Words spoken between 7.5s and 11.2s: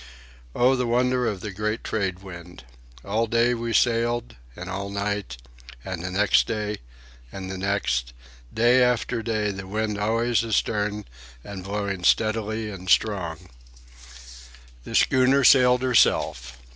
the next, day after day, the wind always astern